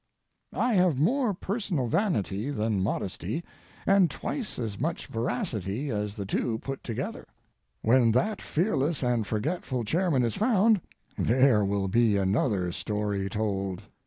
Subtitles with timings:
[0.55, 3.43] I have more personal vanity than modesty,
[3.85, 7.27] and twice as much veracity as the two put together.
[7.83, 10.81] When that fearless and forgetful chairman is found
[11.19, 13.83] there will be another story told.